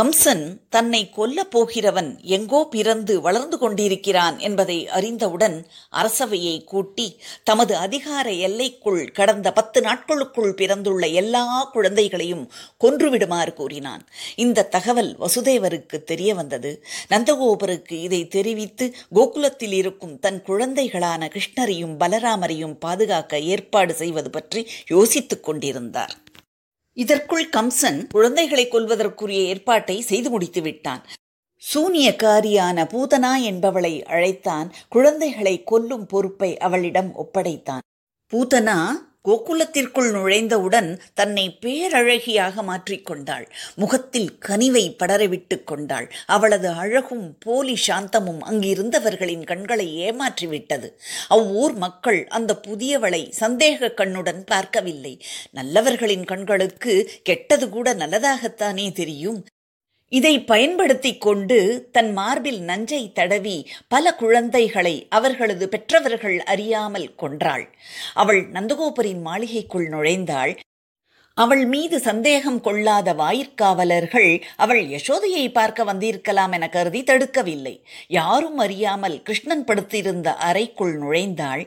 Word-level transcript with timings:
கம்சன் 0.00 0.60
தன்னை 0.68 1.10
கொல்லப் 1.16 1.50
போகிறவன் 1.50 2.20
எங்கோ 2.22 2.66
பிறந்து 2.70 3.20
வளர்ந்து 3.20 3.58
கொண்டிருக்கிறான் 3.58 4.38
என்பதை 4.38 4.88
அறிந்தவுடன் 4.88 5.66
அரசவையை 5.92 6.64
கூட்டி 6.64 7.20
தமது 7.42 7.76
அதிகார 7.76 8.30
எல்லைக்குள் 8.30 9.10
கடந்த 9.10 9.52
பத்து 9.52 9.80
நாட்களுக்குள் 9.80 10.54
பிறந்துள்ள 10.54 11.06
எல்லா 11.06 11.70
குழந்தைகளையும் 11.72 12.50
கொன்றுவிடுமாறு 12.84 13.54
கூறினான். 13.54 14.08
இந்த 14.36 14.64
தகவல் 14.64 15.16
வசுதேவருக்கு 15.18 16.02
தெரிய 16.02 16.34
வந்தது. 16.34 16.84
நந்தகோபருக்கு 17.10 17.92
இதை 17.92 18.28
தெரிவித்து 18.28 18.94
கோகுலத்தில் 19.14 19.72
இருக்கும் 19.72 20.18
தன் 20.18 20.42
குழந்தைகளான 20.42 21.30
கிருஷ்ணரையும் 21.34 21.96
பலராமரையும் 21.98 22.78
பாதுகாக்க 22.78 23.40
ஏற்பாடு 23.40 23.94
செய்வது 23.94 24.30
பற்றி 24.30 24.68
யோசித்துக் 24.86 25.44
கொண்டிருந்தார். 25.44 26.16
இதற்குள் 26.96 27.48
கம்சன் 27.48 28.06
குழந்தைகளை 28.06 28.68
கொல்வதற்குரிய 28.68 29.40
ஏற்பாட்டை 29.42 30.00
செய்து 30.00 30.30
முடித்து 30.30 30.60
விட்டான். 30.60 31.06
சூனியக்காரியான 31.74 32.84
பூதனா 32.84 33.32
என்பவளை 33.42 34.02
அழைத்தான் 34.04 34.72
குழந்தைகளை 34.88 35.62
கொல்லும் 35.62 36.06
பொறுப்பை 36.06 36.58
அவளிடம் 36.58 37.14
ஒப்படைத்தான். 37.14 37.84
பூதனா 38.32 38.78
கோகுலத்திற்குள் 39.28 40.10
நுழைந்தவுடன் 40.10 40.98
தன்னை 41.14 41.58
பேரழகியாக 41.60 42.62
மாற்றிக்கொண்டாள் 42.62 43.46
முகத்தில் 43.76 44.38
கனிவை 44.48 44.96
படரவிட்டு 44.98 45.64
கொண்டாள். 45.64 46.12
அவளது 46.26 46.68
அழகும் 46.68 47.36
போலி 47.38 47.76
சாந்தமும் 47.88 48.40
அங்கிருந்தவர்களின் 48.40 49.44
கண்களை 49.44 49.88
ஏமாற்றிவிட்டது. 50.00 50.90
அவ்வூர் 51.28 51.74
மக்கள் 51.74 52.26
அந்த 52.28 52.60
புதியவளை 52.68 53.22
சந்தேக 53.40 53.94
கண்ணுடன் 53.94 54.42
பார்க்கவில்லை. 54.46 55.14
நல்லவர்களின் 55.54 56.24
கண்களுக்கு 56.24 57.10
கெட்டது 57.22 57.68
கூட 57.68 57.94
நல்லதாகத்தானே 57.94 58.92
தெரியும். 58.92 59.44
இதை 60.12 60.32
பயன்படுத்தி 60.42 61.18
கொண்டு 61.18 61.88
தன் 61.92 62.12
மார்பில் 62.12 62.60
நஞ்சை 62.60 63.12
தடவி 63.12 63.68
பல 63.88 64.14
குழந்தைகளை 64.14 65.06
அவர்களது 65.08 65.68
பெற்றவர்கள் 65.68 66.38
அறியாமல் 66.44 67.14
கொன்றாள். 67.22 67.64
அவள் 68.14 68.40
நந்தகோபரின் 68.50 69.20
மாளிகைக்குள் 69.20 69.86
நுழைந்தாள். 69.88 70.52
அவள் 71.34 71.66
மீது 71.66 72.00
சந்தேகம் 72.00 72.60
கொள்ளாத 72.60 73.14
வாயிற்காவலர்கள் 73.14 74.42
அவள் 74.56 74.82
யசோதையை 74.86 75.44
பார்க்க 75.52 75.84
வந்திருக்கலாம் 75.84 76.52
என 76.52 76.68
கருதி 76.68 77.02
தடுக்கவில்லை. 77.02 77.74
யாரும் 78.08 78.58
அறியாமல் 78.58 79.22
கிருஷ்ணன் 79.22 79.64
படுத்திருந்த 79.64 80.34
அறைக்குள் 80.48 80.94
நுழைந்தாள். 81.00 81.64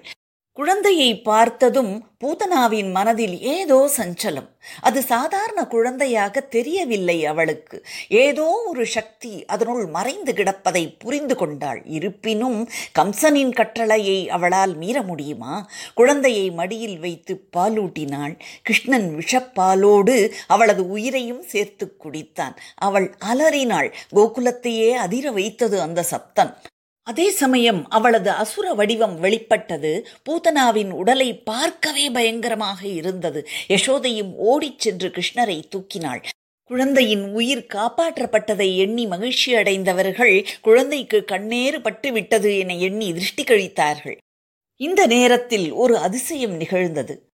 குழந்தையை 0.56 1.22
பார்த்ததும் 1.22 2.08
பூதனாவின் 2.24 2.92
மனதில் 2.92 3.42
ஏதோ 3.42 3.92
சஞ்சலம். 3.98 4.50
அது 4.82 5.02
சாதாரண 5.02 5.68
குழந்தையாக 5.68 6.42
தெரியவில்லை 6.42 7.26
அவளுக்கு. 7.26 7.86
ஏதோ 8.10 8.64
ஒரு 8.68 8.86
சக்தி 8.86 9.46
அதனுள் 9.46 9.86
மறைந்து 9.86 10.34
கிடப்பதை 10.34 10.96
புரிந்து 11.00 11.36
கொண்டாள். 11.36 11.82
இருப்பினும் 11.86 12.70
கம்சனின் 13.00 13.54
கட்டளையை 13.54 14.30
அவளால் 14.30 14.76
மீற 14.76 15.02
முடியுமா? 15.02 15.70
குழந்தையை 15.94 16.52
மடியில் 16.52 17.00
வைத்து 17.00 17.50
பாலூட்டினாள். 17.58 18.40
கிருஷ்ணன் 18.62 19.10
விஷப்பாலோடு 19.18 20.32
அவளது 20.48 20.90
உயிரையும் 20.90 21.44
சேர்த்து 21.44 21.96
குடித்தான். 22.04 22.56
அவள் 22.76 23.16
அலறினாள். 23.20 23.94
கோகுலத்தையே 24.16 24.92
அதிர 24.92 25.32
வைத்தது 25.32 25.82
அந்த 25.82 26.04
சப்தம். 26.04 26.58
அதே 27.04 27.30
சமயம் 27.30 27.90
அவளது 27.90 28.30
அசுர 28.32 28.74
வடிவம் 28.74 29.20
வெளிப்பட்டது. 29.20 30.08
பூதனாவின் 30.30 30.90
உடலை 30.90 31.38
பார்க்கவே 31.38 32.10
பயங்கரமாக 32.10 32.88
இருந்தது. 32.88 33.48
யசோதையும் 33.68 34.34
ஓடிச் 34.36 34.80
சென்று 34.80 35.10
கிருஷ்ணரை 35.10 35.64
தூக்கினாள். 35.70 36.24
குழந்தையின் 36.64 37.34
உயிர் 37.34 37.66
காப்பாற்றப்பட்டதை 37.74 38.78
எண்ணி 38.78 39.08
மகிழ்ச்சி 39.08 39.56
அடைந்தவர்கள் 39.56 40.46
குழந்தைக்கு 40.62 41.26
கண்ணேறு 41.26 41.82
பட்டு 41.82 42.12
விட்டது 42.12 42.58
என 42.58 42.76
எண்ணி 42.76 43.14
திருஷ்டி 43.14 43.44
கழித்தார்கள். 43.44 44.18
இந்த 44.76 45.08
நேரத்தில் 45.08 45.72
ஒரு 45.72 45.98
அதிசயம் 45.98 46.52
நிகழ்ந்தது. 46.52 47.30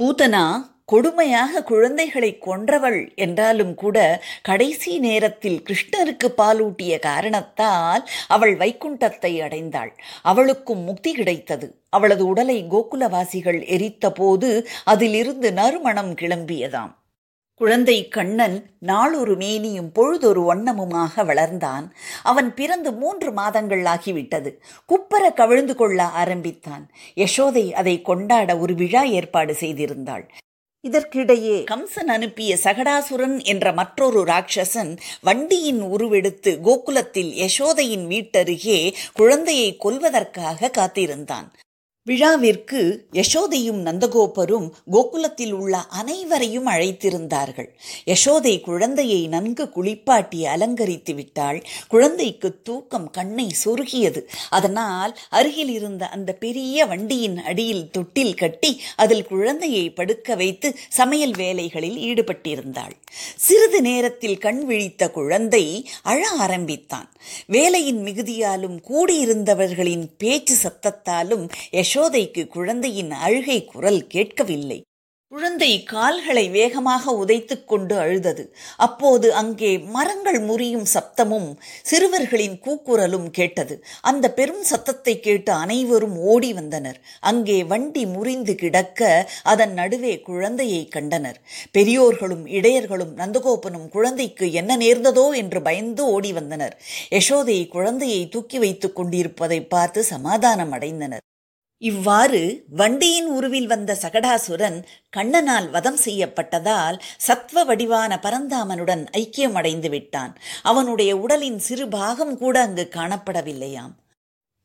பூதனா 0.00 0.71
கொடுமையாக 0.84 1.62
குழந்தைகளை 1.62 2.38
கொன்றவள் 2.46 3.14
என்றாலும் 3.14 3.74
கூட 3.74 4.22
கடைசி 4.42 4.98
நேரத்தில் 4.98 5.62
கிருஷ்ணருக்கு 5.62 6.28
பாலூட்டிய 6.36 6.98
காரணத்தால் 6.98 8.08
அவள் 8.28 8.56
வைக்குண்டத்தை 8.56 9.32
அடைந்தாள். 9.40 9.92
அவளுக்கும் 10.22 10.82
முக்தி 10.82 11.12
கிடைத்தது. 11.12 11.82
அவளது 11.90 12.26
உடலை 12.26 12.66
கோகுலவாசிகள் 12.70 13.66
எரித்த 13.66 14.12
போது 14.12 14.68
அதிலிருந்து 14.84 15.52
நறுமணம் 15.52 16.12
கிளம்பியதாம். 16.14 16.92
குழந்தை 17.54 18.08
கண்ணன் 18.08 18.56
நாளொரு 18.78 19.34
மேனியும் 19.36 19.90
பொழுதொரு 19.92 20.54
வண்ணமுமாக 20.54 21.24
வளர்ந்தான். 21.24 21.86
அவன் 22.22 22.54
பிறந்து 22.54 22.92
மூன்று 22.92 23.32
மாதங்கள் 23.32 23.82
ஆகிவிட்டது. 23.82 24.50
குப்பர 24.86 25.32
கவிழ்ந்து 25.32 25.74
கொள்ள 25.74 26.02
ஆரம்பித்தான். 26.04 26.90
யசோதை 27.14 27.72
அதை 27.72 28.02
கொண்டாட 28.02 28.58
ஒரு 28.58 28.74
விழா 28.74 29.02
ஏற்பாடு 29.02 29.54
செய்திருந்தாள். 29.60 30.24
இதற்கிடையே 30.84 31.64
கம்சன் 31.64 32.08
அனுப்பிய 32.08 32.58
சகடாசுரன் 32.64 33.44
என்ற 33.44 33.72
மற்றொரு 33.72 34.24
ராட்சசன் 34.24 34.98
வண்டியின் 35.20 35.82
உருவெடுத்து 35.82 36.52
கோகுலத்தில் 36.64 37.32
யசோதையின் 37.34 38.06
வீட்டருகே 38.06 38.78
குழந்தையை 39.12 39.76
கொல்வதற்காக 39.84 40.70
காத்திருந்தான். 40.70 41.48
விழாவிற்கு 42.04 43.06
யசோதையும் 43.12 43.82
நந்தகோபரும் 43.82 44.70
கோகுலத்தில் 44.92 45.52
உள்ள 45.52 45.78
அனைவரையும் 45.78 46.66
அழைத்திருந்தார்கள். 46.66 47.68
யசோதை 48.06 48.60
குழந்தையை 48.60 49.28
நன்கு 49.28 49.70
குளிப்பாட்டி 49.70 50.44
அலங்கரித்து 50.44 51.14
விட்டாள். 51.14 51.64
குழந்தைக்கு 51.88 52.62
தூக்கம் 52.62 53.10
கண்ணை 53.10 53.54
சொருகியது. 53.64 54.22
அதனால் 54.50 55.18
அருகில் 55.30 55.68
இருந்த 55.68 56.08
அந்த 56.08 56.32
பெரிய 56.32 56.86
வண்டியின் 56.86 57.38
அடியில் 57.38 57.90
தொட்டில் 57.90 58.34
கட்டி 58.34 58.80
அதில் 58.96 59.26
குழந்தையை 59.26 59.90
படுக்க 59.90 60.34
வைத்து 60.34 60.74
சமையல் 60.88 61.34
வேலைகளில் 61.36 61.96
ஈடுபட்டிருந்தாள். 61.96 62.96
சிறிது 63.36 63.80
நேரத்தில் 63.80 64.38
கண் 64.38 64.64
விழித்த 64.64 65.10
குழந்தை 65.10 65.88
அழ 66.02 66.28
ஆரம்பித்தான். 66.28 67.10
வேலையின் 67.46 68.04
மிகுதியாலும் 68.04 68.78
கூடியிருந்தவர்களின் 68.88 70.08
பேச்சு 70.18 70.56
சத்தத்தாலும் 70.56 71.48
யசோதைக்கு 71.92 72.42
குழந்தையின் 72.46 73.10
அழுகை 73.24 73.56
குரல் 73.64 74.06
கேட்கவில்லை. 74.06 74.76
குழந்தை 75.32 75.70
கால்களை 75.84 76.44
வேகமாக 76.50 77.12
உதைத்துக் 77.12 77.66
கொண்டு 77.66 77.94
அழுதது. 77.98 78.44
அப்போது 78.76 79.26
அங்கே 79.32 79.70
மரங்கள் 79.78 80.38
முறியும் 80.40 80.86
சப்தமும் 80.94 81.48
சிறுவர்களின் 81.82 82.56
கூக்குரலும் 82.66 83.26
கேட்டது. 83.30 83.74
அந்த 84.02 84.26
பெரும் 84.32 84.62
சத்தத்தை 84.62 85.14
கேட்டு 85.20 85.52
அனைவரும் 85.52 86.16
ஓடி 86.16 86.52
வந்தனர். 86.52 86.98
அங்கே 87.22 87.58
வண்டி 87.64 88.04
முறிந்து 88.06 88.54
கிடக்க 88.54 89.28
அதன் 89.44 89.74
நடுவே 89.74 90.14
குழந்தையை 90.20 90.88
கண்டனர். 90.88 91.40
பெரியோர்களும் 91.72 92.46
இடையர்களும் 92.46 93.12
நந்தகோபனும் 93.14 93.88
குழந்தைக்கு 93.88 94.48
என்ன 94.52 94.76
நேர்ந்ததோ 94.76 95.26
என்று 95.34 95.62
பயந்து 95.62 96.04
ஓடி 96.06 96.32
வந்தனர். 96.32 96.76
யசோதை 97.10 97.58
குழந்தையை 97.68 98.22
தூக்கி 98.28 98.58
வைத்துக் 98.58 98.96
கொண்டிருப்பதை 99.00 99.60
பார்த்து 99.66 100.02
சமாதானம் 100.04 100.74
அடைந்தனர் 100.78 101.26
இவ்வாறு 101.90 102.40
வண்டியின் 102.68 103.28
உருவில் 103.28 103.66
வந்த 103.66 103.96
சகடாசுரன் 104.02 104.76
கண்ணனால் 105.16 105.70
வதம் 105.70 105.98
செய்யப்பட்டதால் 106.04 106.96
சத்வ 107.26 107.64
வடிவான 107.64 108.18
பரந்தாமனுடன் 108.22 109.02
ஐக்கியம் 109.12 109.52
அடைந்து 109.52 109.88
விட்டான். 109.88 110.32
அவனுடைய 110.62 111.16
உடலின் 111.16 111.58
சிறு 111.58 111.88
பாகம் 111.88 112.38
கூட 112.38 112.60
அங்கு 112.60 112.84
காணப்படவில்லையாம். 112.94 113.94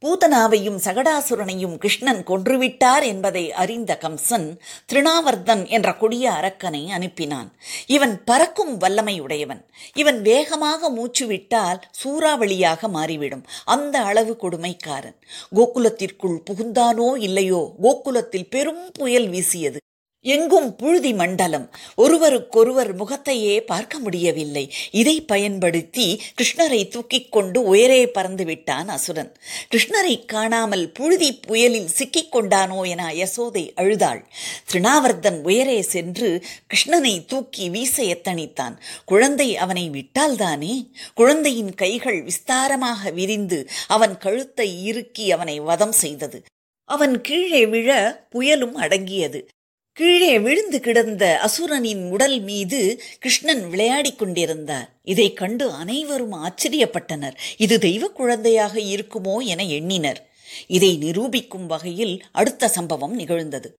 பூதனாவையும் 0.05 0.77
சகடாசுரனையும் 0.83 1.77
கிருஷ்ணன் 1.77 2.23
கொன்றுவிட்டார் 2.23 3.03
என்பதை 3.03 3.53
அறிந்த 3.53 3.97
கம்சன் 4.01 4.45
திருணாவர்தன் 4.93 5.67
என்ற 5.67 5.95
கொடிய 5.95 6.31
அரக்கனை 6.31 6.81
அனுப்பினான். 6.97 7.49
இவன் 7.87 8.23
பறக்கும் 8.23 8.77
வல்லமை 8.77 9.19
உடையவன் 9.19 9.65
இவன் 9.93 10.21
வேகமாக 10.21 10.89
மூச்சு 10.89 11.27
விட்டால் 11.27 11.79
சூறாவளியாக 12.03 12.89
மாறிவிடும். 12.89 13.43
அந்த 13.65 13.99
அளவு 13.99 14.37
கொடுமைக்காரன். 14.41 15.17
கோகுலத்திற்குள் 15.55 16.37
புகுந்தானோ 16.49 17.17
இல்லையோ? 17.17 17.73
கோகுலத்தில் 17.81 18.49
பெரும் 18.49 18.91
புயல் 18.93 19.29
வீசியது. 19.29 19.79
எங்கும் 20.21 20.75
புழுதி 20.75 21.13
மண்டலம். 21.13 21.69
ஒருவருக்கொருவர் 21.95 22.95
முகத்தையே 22.95 23.61
பார்க்க 23.61 23.99
முடியவில்லை. 23.99 24.73
இதை 24.91 25.21
பயன்படுத்தி 25.21 26.21
கிருஷ்ணரை 26.37 26.87
தூக்கிக் 26.87 27.31
கொண்டு 27.31 27.75
உயரே 27.75 28.07
பறந்து 28.07 28.45
விட்டான் 28.45 28.87
அசுரன். 28.87 29.37
கிருஷ்ணரை 29.71 30.25
காணாமல் 30.25 30.91
புழுதி 30.91 31.33
புயலில் 31.33 31.87
சிக்கிக் 31.87 32.35
கொண்டானோ 32.35 32.87
என 32.87 33.11
யசோதை 33.13 33.73
அழுதாள். 33.75 34.25
திருணாவர்தன் 34.71 35.43
உயரே 35.43 35.81
சென்று 35.81 36.43
கிருஷ்ணனை 36.67 37.25
தூக்கி 37.25 37.69
வீச 37.69 38.03
எத்தனித்தான் 38.03 38.75
குழந்தை 39.05 39.57
அவனை 39.57 39.89
விட்டால்தானே 39.89 40.91
குழந்தையின் 41.15 41.73
கைகள் 41.73 42.19
விஸ்தாரமாக 42.23 43.13
விரிந்து 43.13 43.69
அவன் 43.87 44.17
கழுத்தை 44.17 44.83
இறுக்கி 44.83 45.31
அவனை 45.31 45.59
வதம் 45.59 45.91
செய்தது. 45.91 46.41
அவன் 46.89 47.21
கீழே 47.21 47.65
விழ 47.65 47.89
புயலும் 48.35 48.73
அடங்கியது. 48.73 49.47
கீழே 49.97 50.39
விழுந்து 50.39 50.79
கிடந்த 50.79 51.39
அசுரனின் 51.39 52.09
உடல் 52.09 52.41
மீது 52.41 53.01
கிருஷ்ணன் 53.19 53.69
விளையாடிக் 53.69 54.19
கொண்டிருந்தார். 54.19 54.89
இதைக் 55.03 55.37
கண்டு 55.37 55.71
அனைவரும் 55.71 56.33
ஆச்சரியப்பட்டனர். 56.33 57.33
இது 57.57 57.79
தெய்வ 57.79 58.07
குழந்தையாக 58.07 58.79
இருக்குமோ 58.79 59.45
என 59.45 59.65
எண்ணினர். 59.65 60.29
இதை 60.67 60.97
நிரூபிக்கும் 60.97 61.67
வகையில் 61.67 62.23
அடுத்த 62.31 62.67
சம்பவம் 62.67 63.15
நிகழ்ந்தது. 63.15 63.73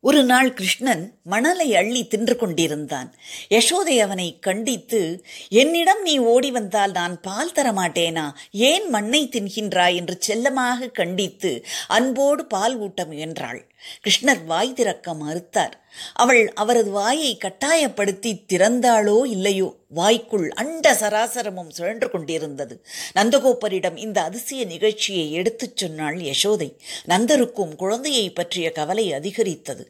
ஒரு 0.00 0.24
நாள் 0.24 0.54
கிருஷ்ணன் 0.54 1.18
மணலை 1.22 1.76
அள்ளி 1.76 2.06
தின்று 2.06 2.36
கொண்டிருந்தான். 2.36 3.14
யசோதை 3.48 3.98
அவனை 3.98 4.38
கண்டித்து 4.38 5.24
என்னிடம் 5.48 6.02
நீ 6.02 6.18
ஓடி 6.18 6.50
வந்தால் 6.50 6.90
நான் 6.90 7.20
பால் 7.20 7.52
தரமாட்டேனா? 7.54 8.32
ஏன் 8.50 8.88
மண்ணை 8.88 9.28
தின்கின்றாய்? 9.28 9.94
என்று 9.94 10.16
செல்லமாக 10.20 10.86
கண்டித்து 10.86 11.64
அன்போடு 11.88 12.46
பால் 12.46 12.76
ஊட்ட 12.76 13.04
முயன்றாள். 13.04 13.67
கிருஷ்ணர் 14.04 14.44
வாய் 14.44 14.72
திறக்க 14.72 15.14
மறுத்தார். 15.14 15.72
அவள் 16.14 16.52
அவரது 16.52 16.90
வாயை 16.90 17.36
கட்டாயப்படுத்தி 17.36 18.44
திறந்தாளோ 18.52 19.26
இல்லையோ 19.26 19.74
வாய்க்குள் 19.88 20.50
அண்ட 20.50 20.92
சராசரமும் 20.92 21.70
சுழன்று 21.70 22.10
கொண்டிருந்தது. 22.10 22.84
நந்தகோபரிடம் 23.14 23.96
இந்த 23.96 24.22
அதிசய 24.22 24.64
நிகழ்ச்சியை 24.64 25.32
எடுத்துச் 25.32 25.76
சொன்னாள் 25.76 26.16
யசோதை. 26.16 26.70
நந்தருக்கும் 27.08 27.74
குழந்தையை 27.76 28.30
பற்றிய 28.30 28.72
கவலை 28.72 29.12
அதிகரித்தது. 29.12 29.88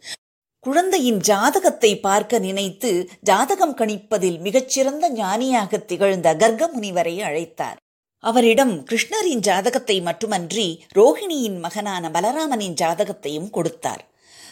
குழந்தையின் 0.61 1.21
ஜாதகத்தை 1.21 2.01
பார்க்க 2.01 2.39
நினைத்து 2.39 3.09
ஜாதகம் 3.21 3.77
கணிப்பதில் 3.77 4.39
மிகச்சிறந்த 4.39 5.11
ஞானியாக 5.11 5.79
திகழ்ந்த 5.79 6.35
கர்க்க 6.35 6.71
முனிவரை 6.75 7.17
அழைத்தார். 7.23 7.77
அவரிடம் 8.25 8.85
கிருஷ்ணரின் 8.85 9.41
ஜாதகத்தை 9.41 9.97
மட்டுமன்றி 10.01 10.67
ரோஹிணியின் 10.97 11.59
மகனான 11.59 12.11
பலராமனின் 12.11 12.77
ஜாதகத்தையும் 12.81 13.51
கொடுத்தார். 13.51 14.03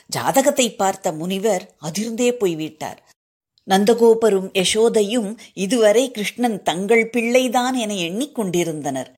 ஜாதகத்தை 0.06 0.66
பார்த்த 0.74 1.12
முனிவர் 1.12 1.64
அதிர்ந்தே 1.82 2.30
போய்விட்டார். 2.32 3.00
நந்தகோபரும் 3.68 4.48
யசோதையும் 4.52 5.30
இதுவரை 5.54 6.10
கிருஷ்ணன் 6.10 6.62
தங்கள் 6.62 7.10
பிள்ளைதான் 7.10 7.74
என 7.74 7.92
எண்ணிக்கொண்டிருந்தனர். 7.92 9.10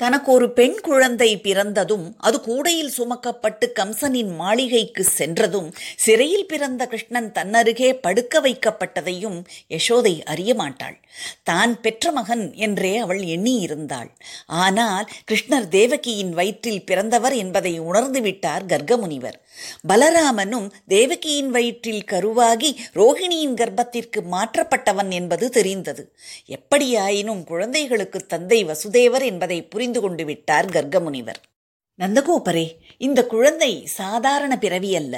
தனக்கு 0.00 0.32
ஒரு 0.32 0.46
பெண் 0.52 0.76
குழந்தை 0.80 1.28
பிறந்ததும் 1.36 2.04
அது 2.16 2.40
கூடையில் 2.40 2.92
சுமக்கப்பட்டு 2.98 3.66
கம்சனின் 3.72 4.36
மாளிகைக்கு 4.36 5.04
சென்றதும் 5.04 5.70
சிறையில் 5.96 6.46
பிறந்த 6.46 6.86
கிருஷ்ணன் 6.86 7.30
தன்னருகே 7.32 7.90
படுக்க 8.00 8.40
வைக்கப்பட்டதையும் 8.40 9.38
யசோதை 9.68 10.14
அறிய 10.24 10.54
மாட்டாள் 10.54 10.98
தான் 11.42 11.80
பெற்ற 11.80 12.12
மகன் 12.12 12.54
என்றே 12.54 12.96
அவள் 12.96 13.18
எண்ணியிருந்தாள். 13.18 14.10
ஆனால் 14.46 15.10
கிருஷ்ணர் 15.30 15.68
தேவகியின் 15.68 16.32
வயிற்றில் 16.32 16.84
பிறந்தவர் 16.84 17.34
என்பதை 17.34 17.78
உணர்ந்து 17.78 18.20
விட்டார் 18.20 18.64
கர்க்கமுனிவர். 18.64 19.38
பலராமனும் 19.88 20.72
தேவகியின் 20.86 21.50
வயிற்றில் 21.50 22.04
கருவாகி 22.04 22.70
ரோகிணியின் 22.94 23.54
கர்ப்பத்திற்கு 23.54 24.22
மாற்றப்பட்டவன் 24.30 25.10
என்பது 25.10 25.48
தெரிந்தது. 25.50 26.04
எப்படியாயினும் 26.46 27.44
குழந்தைகளுக்கு 27.44 28.26
தந்தை 28.26 28.64
வசுதேவர் 28.64 29.24
என்பதை 29.24 29.62
புரிந்து 29.62 30.00
கொண்டு 30.00 30.24
விட்டார் 30.24 30.66
கர்க்கமுனிவர். 30.66 31.40
நந்தகோபரே 31.98 32.66
இந்த 32.98 33.26
குழந்தை 33.26 33.86
சாதாரண 33.86 34.52
பிறவி 34.58 34.96
அல்ல 34.96 35.14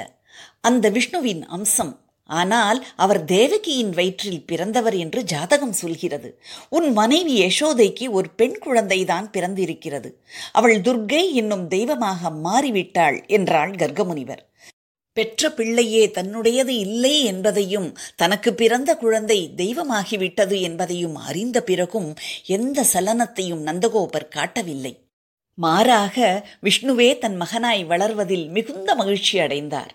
அந்த 0.61 0.89
விஷ்ணுவின் 0.89 1.43
அம்சம் 1.45 1.91
ஆனால் 2.31 2.79
அவர் 2.95 3.21
தேவகியின் 3.25 3.89
வயிற்றில் 3.89 4.45
பிறந்தவர் 4.45 4.95
என்று 4.95 5.23
ஜாதகம் 5.23 5.73
சொல்கிறது. 5.73 6.29
உன் 6.69 6.89
மனைவி 6.91 7.35
யசோதைக்கு 7.41 8.05
ஒரு 8.09 8.29
பெண் 8.29 8.57
குழந்தைதான் 8.65 9.27
பிறந்திருக்கிறது. 9.31 10.11
அவள் 10.51 10.77
துர்கை 10.81 11.23
என்னும் 11.31 11.67
தெய்வமாக 11.67 12.31
மாறிவிட்டாள் 12.43 13.27
என்றாள் 13.27 13.71
கர்க்கமுனிவர். 13.71 14.43
பெற்ற 15.17 15.49
பிள்ளையே 15.51 16.03
தன்னுடையது 16.07 16.73
இல்லை 16.77 17.15
என்பதையும் 17.23 17.87
தனக்கு 18.15 18.53
பிறந்த 18.53 18.91
குழந்தை 18.95 19.39
தெய்வமாகிவிட்டது 19.57 20.57
என்பதையும் 20.61 21.15
அறிந்த 21.15 21.57
பிறகும் 21.61 22.09
எந்த 22.47 22.85
சலனத்தையும் 22.93 23.63
நந்தகோபர் 23.63 24.27
காட்டவில்லை. 24.27 24.93
மாறாக 25.57 26.17
விஷ்ணுவே 26.63 27.09
தன் 27.17 27.41
மகனாய் 27.41 27.83
வளர்வதில் 27.85 28.45
மிகுந்த 28.49 28.95
மகிழ்ச்சி 28.95 29.35
அடைந்தார். 29.39 29.91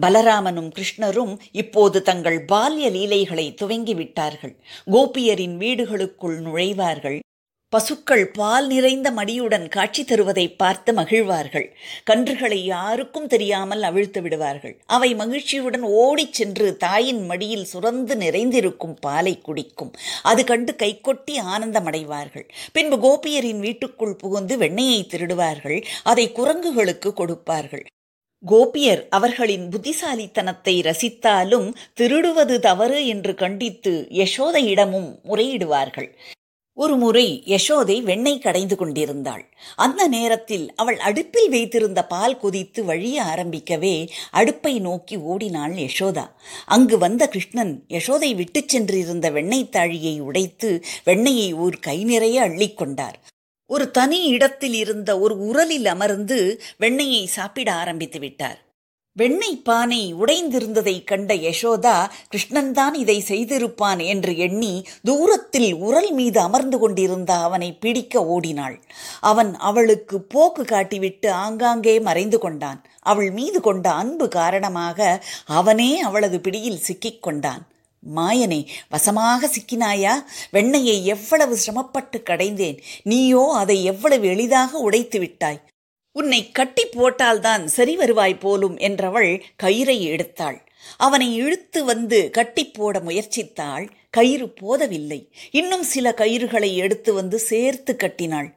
பலராமனும் 0.00 0.70
கிருஷ்ணரும் 0.78 1.38
இப்போது 1.52 2.02
தங்கள் 2.02 2.44
பால்ய 2.44 2.90
லீலைகளை 2.90 3.54
துவங்கிவிட்டார்கள். 3.62 4.56
கோபியரின் 4.90 5.56
வீடுகளுக்குள் 5.56 6.38
நுழைவார்கள். 6.40 7.18
பசுக்கள் 7.68 8.30
பால் 8.30 8.66
நிறைந்த 8.66 9.10
மடியுடன் 9.10 9.68
காட்சி 9.68 10.04
தருவதை 10.04 10.56
பார்த்து 10.56 10.92
மகிழ்வார்கள். 10.92 11.74
கன்றுகளை 12.10 12.54
யாருக்கும் 12.54 13.26
தெரியாமல் 13.26 13.82
அவிழ்த்து 13.82 14.22
விடுவார்கள். 14.22 14.82
அவை 14.86 15.14
மகிழ்ச்சியுடன் 15.14 15.82
ஓடிச் 15.82 16.32
சென்று 16.32 16.76
தாயின் 16.76 17.24
மடியில் 17.26 17.66
சுரந்து 17.72 18.14
நிறைந்திருக்கும் 18.14 18.94
பாலை 18.94 19.40
குடிக்கும். 19.40 19.92
அது 20.22 20.44
கண்டு 20.44 20.74
கைகொட்டி 20.78 21.40
ஆனந்தமடைவார்கள். 21.40 22.48
பின்பு 22.72 22.96
கோபியரின் 22.96 23.58
வீட்டுக்குள் 23.58 24.16
புகுந்து 24.16 24.58
வெண்ணெயை 24.58 25.02
திருடுவார்கள். 25.06 25.84
அதை 26.04 26.32
குரங்குகளுக்கு 26.32 27.12
கொடுப்பார்கள். 27.12 27.86
கோபியர் 28.46 29.06
அவர்களின் 29.10 29.68
புத்திசாலித்தனத்தை 29.68 30.74
ரசித்தாலும் 30.80 31.68
திருடுவது 32.00 32.58
தவறு 32.58 33.06
என்று 33.06 33.34
கண்டித்து 33.34 33.92
யசோதையிடமும் 34.10 35.08
முறையிடுவார்கள். 35.24 36.08
ஒரு 36.78 36.96
முறை 36.96 37.42
யசோதை 37.46 38.02
வெண்ணெய் 38.02 38.38
கடைந்து 38.38 38.76
கொண்டிருந்தாள். 38.76 39.44
அந்த 39.76 40.08
நேரத்தில் 40.08 40.74
அவள் 40.74 40.98
அடுப்பில் 40.98 41.48
வைத்திருந்த 41.48 42.06
பால் 42.06 42.38
கொதித்து 42.38 42.84
வழிய 42.84 43.22
ஆரம்பிக்கவே 43.22 43.94
அடுப்பை 44.30 44.80
நோக்கி 44.80 45.16
ஓடினாள் 45.16 45.72
யசோதா. 45.72 46.26
அங்கு 46.66 46.98
வந்த 46.98 47.28
கிருஷ்ணன் 47.28 47.84
யசோதை 47.88 48.34
விட்டுச் 48.34 48.68
சென்றிருந்த 48.68 49.30
வெண்ணெய் 49.30 49.72
தாழியை 49.72 50.20
உடைத்து 50.20 50.70
வெண்ணெயை 51.06 51.52
ஊர் 51.54 51.78
கை 51.78 52.04
நிறைய 52.04 52.42
அள்ளிக்கொண்டார் 52.42 53.18
ஒரு 53.68 53.90
தனி 53.90 54.22
இடத்தில் 54.24 54.74
இருந்த 54.74 55.18
ஒரு 55.18 55.34
உரலில் 55.36 55.86
அமர்ந்து 55.86 56.62
வெண்ணெயை 56.80 57.24
சாப்பிட 57.26 57.72
ஆரம்பித்து 57.72 58.18
விட்டார். 58.18 58.64
வெண்ணெய் 59.12 59.62
பானை 59.62 60.14
உடைந்திருந்ததைக் 60.14 61.04
கண்ட 61.04 61.34
யசோதா 61.34 62.10
கிருஷ்ணன்தான் 62.30 62.94
இதை 62.94 63.24
செய்திருப்பான் 63.28 64.06
என்று 64.06 64.36
எண்ணி 64.36 64.86
தூரத்தில் 65.02 65.74
உரல் 65.74 66.12
மீது 66.12 66.40
அமர்ந்து 66.40 66.78
கொண்டிருந்த 66.78 67.34
அவனை 67.34 67.74
பிடிக்க 67.74 68.26
ஓடினாள். 68.26 68.82
அவன் 69.20 69.54
அவளுக்கு 69.54 70.20
போக்கு 70.20 70.62
காட்டிவிட்டு 70.62 71.28
ஆங்காங்கே 71.28 72.00
மறைந்து 72.00 72.38
கொண்டான். 72.38 72.84
அவள் 73.00 73.30
மீது 73.30 73.60
கொண்ட 73.60 73.92
அன்பு 73.92 74.28
காரணமாக 74.28 75.24
அவனே 75.46 76.00
அவளது 76.00 76.40
பிடியில் 76.40 76.84
சிக்கிக் 76.88 77.22
கொண்டான். 77.22 77.66
மாயனே 78.16 78.66
வசமாக 78.88 79.46
சிக்கினாயா? 79.46 80.24
வெண்ணையை 80.52 81.02
எவ்வளவு 81.02 81.56
சிரமப்பட்டு 81.56 82.22
கடைந்தேன். 82.22 82.82
நீயோ 83.02 83.52
அதை 83.54 83.84
எவ்வளவு 83.84 84.26
எளிதாக 84.26 84.78
உடைத்து 84.78 85.18
விட்டாய்? 85.18 85.62
உன்னை 86.12 86.50
கட்டி 86.50 86.86
போட்டால்தான் 86.86 87.64
சரி 87.64 87.96
வருவாய் 87.96 88.38
போலும் 88.38 88.76
என்றவள் 88.76 89.42
கயிறை 89.62 89.98
எடுத்தாள். 90.06 90.58
அவனை 90.96 91.34
இழுத்து 91.34 91.84
வந்து 91.84 92.30
கட்டி 92.30 92.64
போட 92.66 92.98
முயற்சித்தாள். 92.98 93.88
கயிறு 94.10 94.48
போதவில்லை. 94.48 95.32
இன்னும் 95.50 95.82
சில 95.82 96.14
கயிறுகளை 96.16 96.74
எடுத்து 96.74 97.12
வந்து 97.12 97.38
சேர்த்து 97.38 97.96
கட்டினாள். 97.96 98.54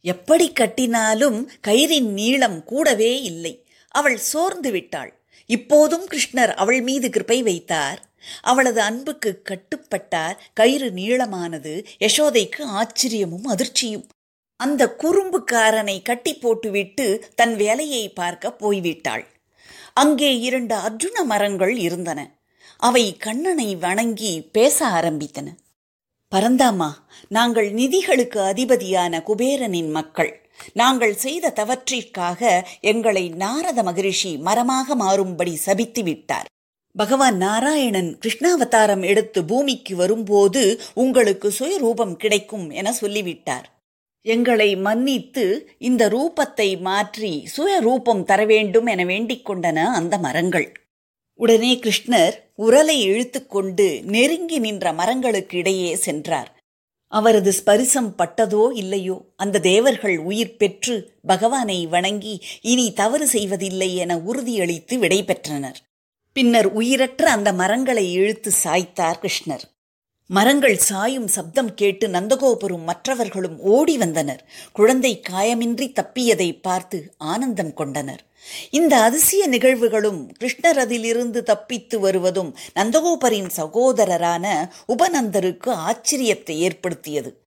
எப்படி 0.00 0.52
கட்டினாலும் 0.60 1.48
கயிறின் 1.66 2.10
நீளம் 2.12 2.64
கூடவே 2.64 3.22
இல்லை. 3.22 3.66
அவள் 3.88 4.16
சோர்ந்து 4.16 4.70
விட்டாள். 4.70 5.22
இப்போதும் 5.46 6.08
கிருஷ்ணர் 6.08 6.54
அவள் 6.54 6.80
மீது 6.80 7.08
கிருப்பை 7.08 7.42
வைத்தார். 7.42 8.11
அவளது 8.40 8.80
அன்புக்கு 8.80 9.42
கட்டுப்பட்டார் 9.50 10.36
கயிறு 10.52 10.90
நீளமானது 10.90 11.84
யசோதைக்கு 12.00 12.62
ஆச்சரியமும் 12.80 13.46
அதிர்ச்சியும். 13.48 14.06
அந்த 14.56 14.96
குறும்புக்காரனை 14.98 16.02
கட்டி 16.02 16.34
போட்டுவிட்டு 16.34 17.24
தன் 17.34 17.56
வேலையை 17.56 18.08
பார்க்க 18.08 18.56
போய்விட்டாள். 18.60 19.24
அங்கே 19.94 20.38
இரண்டு 20.38 20.74
அர்ஜுன 20.74 21.24
மரங்கள் 21.24 21.76
இருந்தன. 21.76 22.20
அவை 22.76 23.16
கண்ணனை 23.16 23.76
வணங்கி 23.76 24.42
பேச 24.52 24.86
ஆரம்பித்தன. 24.86 25.48
பரந்தாமா 26.32 26.90
நாங்கள் 27.28 27.70
நிதிகளுக்கு 27.72 28.40
அதிபதியான 28.40 29.22
குபேரனின் 29.22 29.90
மக்கள். 29.90 30.50
நாங்கள் 30.72 31.14
செய்த 31.14 31.50
தவற்றிற்காக 31.50 32.62
எங்களை 32.80 33.28
நாரத 33.28 33.82
மகரிஷி 33.82 34.36
மரமாக 34.36 34.96
மாறும்படி 34.96 35.54
சபித்து 35.54 36.02
விட்டார். 36.02 36.46
பகவான் 36.96 37.36
நாராயணன் 37.36 38.08
கிருஷ்ணாவதாரம் 38.22 39.02
எடுத்து 39.02 39.40
பூமிக்கு 39.44 39.94
வரும்போது 39.96 40.62
உங்களுக்கு 40.94 41.48
சுயரூபம் 41.58 42.16
கிடைக்கும் 42.16 42.66
என 42.70 42.92
சொல்லிவிட்டார். 42.92 43.66
எங்களை 44.26 44.68
மன்னித்து 44.76 45.44
இந்த 45.78 46.02
ரூபத்தை 46.08 46.68
மாற்றி 46.80 47.32
சுயரூபம் 47.56 48.22
தர 48.24 48.40
வேண்டும் 48.44 48.86
என 48.86 49.04
வேண்டிக் 49.04 49.46
கொண்டன 49.48 49.84
அந்த 49.98 50.14
மரங்கள். 50.18 50.68
உடனே 51.40 51.72
கிருஷ்ணர் 51.76 52.34
உரலை 52.58 52.96
இழுத்துக்கொண்டு 53.08 53.86
நெருங்கி 54.04 54.58
நின்ற 54.58 54.92
மரங்களுக்கு 54.92 55.56
இடையே 55.58 55.92
சென்றார். 55.96 56.50
அவரது 57.12 57.52
ஸ்பரிசம் 57.52 58.10
பட்டதோ 58.18 58.64
இல்லையோ 58.72 59.16
அந்த 59.36 59.62
தேவர்கள் 59.68 60.18
உயிர் 60.18 60.56
பெற்று 60.56 60.94
பகவானை 61.26 61.78
வணங்கி 61.86 62.34
இனி 62.62 62.86
தவறு 62.92 63.26
செய்வதில்லை 63.26 63.90
என 63.96 64.16
உறுதியளித்து 64.28 64.94
விடை 64.98 65.20
பெற்றனர் 65.24 65.80
பின்னர் 66.32 66.72
உயிரற்ற 66.72 67.30
அந்த 67.30 67.52
மரங்களை 67.52 68.12
இழுத்து 68.12 68.52
சாய்த்தார் 68.64 69.20
கிருஷ்ணர். 69.22 69.64
மரங்கள் 70.26 70.76
சாயும் 70.76 71.26
சப்தம் 71.26 71.74
கேட்டு 71.74 72.08
நந்தகோபுரம் 72.08 72.82
மற்றவர்களும் 72.82 73.60
ஓடி 73.60 73.98
வந்தனர். 73.98 74.48
குழந்தை 74.72 75.22
காயமின்றி 75.30 75.92
தப்பியதை 75.92 76.58
பார்த்து 76.62 77.14
ஆனந்தம் 77.18 77.74
கொண்டனர். 77.74 78.22
இந்த 78.70 79.02
அதிசய 79.02 79.48
நிகழ்வுகளும் 79.48 80.30
கிருஷ்ணர் 80.40 80.78
அதிலிருந்து 80.84 81.42
தப்பித்து 81.42 82.00
வருவதும் 82.00 82.56
நந்தகோபரின் 82.74 83.50
சகோதரரான 83.56 84.70
உபநந்தருக்கு 84.88 85.70
ஆச்சரியத்தை 85.88 86.56
ஏற்படுத்தியது. 86.58 87.42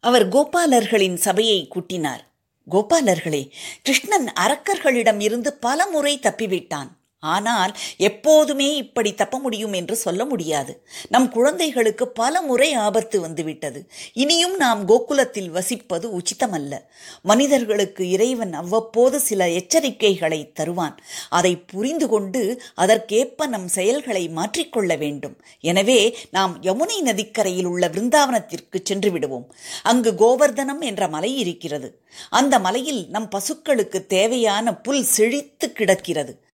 அவர் 0.00 0.28
கோபாலர்களின் 0.28 1.16
சபையை 1.16 1.68
கூட்டினார். 1.68 2.22
கோபாலர்களே 2.70 3.50
கிருஷ்ணன் 3.82 4.32
அரக்கர்களிடம் 4.40 5.20
இருந்து 5.20 5.52
பல 5.52 5.86
முறை 5.86 6.18
தப்பிவிட்டான். 6.22 6.90
ஆனால் 7.20 7.76
எப்போதுமே 7.96 8.76
இப்படி 8.76 9.14
தப்ப 9.14 9.38
முடியும் 9.38 9.72
என்று 9.72 9.96
சொல்ல 9.96 10.24
முடியாது. 10.24 10.84
நம் 11.08 11.28
குழந்தைகளுக்கு 11.28 12.08
பல 12.08 12.40
முறை 12.40 12.72
ஆபத்து 12.72 13.20
வந்துவிட்டது. 13.20 13.90
இனியும் 14.12 14.56
நாம் 14.56 14.88
கோகுலத்தில் 14.88 15.50
வசிப்பது 15.52 16.18
உச்சிதமல்ல. 16.18 16.78
மனிதர்களுக்கு 17.22 18.08
இறைவன் 18.08 18.52
அவ்வப்போது 18.52 19.20
சில 19.20 19.48
எச்சரிக்கைகளை 19.48 20.52
தருவான். 20.52 21.00
அதை 21.28 21.56
புரிந்து 21.56 22.08
கொண்டு 22.08 22.62
அதற்கேற்ப 22.74 23.46
நம் 23.46 23.68
செயல்களை 23.68 24.28
மாற்றிக்கொள்ள 24.28 24.98
வேண்டும். 24.98 25.36
எனவே 25.60 26.18
நாம் 26.30 26.62
யமுனை 26.62 27.00
நதிக்கரையில் 27.00 27.64
உள்ள 27.64 27.88
பிருந்தாவனத்திற்கு 27.88 28.80
சென்று 28.82 29.10
விடுவோம். 29.10 29.54
அங்கு 29.82 30.12
கோவர்தனம் 30.12 30.80
என்ற 30.80 31.08
மலை 31.08 31.38
இருக்கிறது. 31.38 32.02
அந்த 32.30 32.58
மலையில் 32.58 33.08
நம் 33.08 33.28
பசுக்களுக்கு 33.28 34.06
தேவையான 34.06 34.76
புல் 34.76 35.02
செழித்து 35.02 35.72
கிடக்கிறது. 35.72 36.48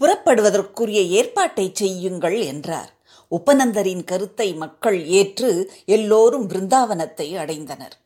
புறப்படுவதற்குரிய 0.00 1.00
ஏற்பாட்டை 1.02 1.70
செய்யுங்கள் 1.72 2.40
என்றார். 2.40 2.90
உபநந்தரின் 3.30 4.04
கருத்தை 4.04 4.54
மக்கள் 4.54 5.06
ஏற்று 5.06 5.70
எல்லோரும் 5.86 6.48
பிருந்தாவனத்தை 6.50 7.28
அடைந்தனர். 7.36 7.96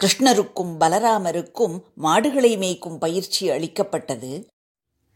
கிருஷ்ணருக்கும் 0.00 0.72
பலராமருக்கும் 0.80 1.74
மாடுகளை 1.94 2.56
மேய்க்கும் 2.56 2.98
பயிற்சி 2.98 3.50
அளிக்கப்பட்டது. 3.50 4.32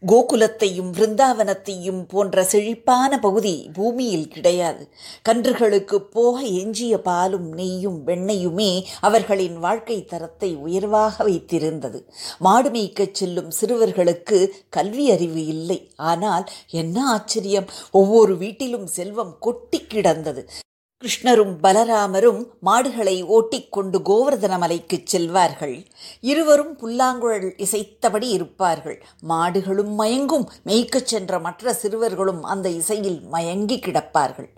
கோகுலத்தையும் 0.03 0.91
பிருந்தாவனத்தையும் 0.93 2.01
போன்ற 2.07 2.43
செழிப்பான 2.43 3.19
பகுதி 3.19 3.53
பூமியில் 3.73 4.27
கிடையாது. 4.27 4.83
கன்றுகளுக்கு 5.25 5.97
போக 6.13 6.35
எஞ்சிய 6.61 6.97
பாலும் 6.99 7.47
நெய்யும் 7.55 7.97
வெண்ணையுமே 8.05 8.69
அவர்களின் 9.01 9.57
வாழ்க்கை 9.57 9.97
தரத்தை 10.05 10.51
உயர்வாக 10.57 11.15
வைத்திருந்தது. 11.23 11.99
மாடு 12.39 12.69
மேய்க்கச் 12.69 13.13
செல்லும் 13.13 13.51
சிறுவர்களுக்கு 13.59 14.39
கல்வி 14.69 15.11
அறிவு 15.11 15.43
இல்லை. 15.45 15.79
ஆனால் 16.11 16.45
என்ன 16.73 16.97
ஆச்சரியம்! 17.09 17.69
ஒவ்வொரு 17.91 18.35
வீட்டிலும் 18.37 18.87
செல்வம் 18.87 19.35
கொட்டி 19.39 19.81
கிடந்தது. 19.85 20.41
கிருஷ்ணரும் 21.03 21.55
பலராமரும் 21.63 22.45
மாடுகளை 22.59 23.23
ஓட்டிக்கொண்டு 23.23 23.99
கோவர்தன 23.99 24.57
மலைக்குச் 24.57 25.15
செல்வார்கள். 25.15 25.85
இருவரும் 26.19 26.75
புல்லாங்குழல் 26.75 27.55
இசைத்தபடி 27.57 28.29
இருப்பார்கள். 28.29 29.03
மாடுகளும் 29.29 29.99
மயங்கும். 29.99 30.45
மேய்க்கச் 30.65 31.05
சென்ற 31.05 31.39
மற்ற 31.39 31.73
சிறுவர்களும் 31.73 32.43
அந்த 32.43 32.69
இசையில் 32.69 33.21
மயங்கி 33.21 33.79
கிடப்பார்கள். 33.79 34.57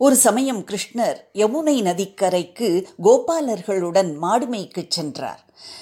ஒரு 0.00 0.16
சமயம் 0.16 0.58
கிருஷ்ணர் 0.70 1.18
யமுனை 1.32 1.74
நதிக்கரைக்கு 1.86 2.66
கோபாலர்களுடன் 3.02 4.10
மாடுமைக்கு 4.24 4.82
சென்றார். 4.88 5.40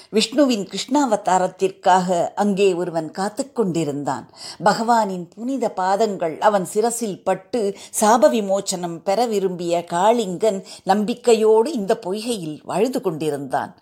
விஷ்ணுவின் 0.09 0.63
கிருஷ்ணாவதாரத்திற்காக 0.71 2.07
அங்கே 2.35 2.67
ஒருவன் 2.73 3.09
காத்து 3.11 3.43
கொண்டிருந்தான். 3.51 4.25
பகவானின் 4.63 5.25
புனித 5.33 5.69
பாதங்கள் 5.69 6.35
அவன் 6.39 6.65
சிரசில் 6.65 7.23
பட்டு 7.23 7.61
சாப 7.99 8.29
விமோச்சனம் 8.29 8.97
பெற 9.03 9.25
விரும்பிய 9.25 9.83
காளிங்கன் 9.91 10.61
நம்பிக்கையோடு 10.83 11.71
இந்த 11.73 11.99
பொய்கையில் 12.05 12.57
வாழ்ந்து 12.63 13.01
கொண்டிருந்தான். 13.01 13.73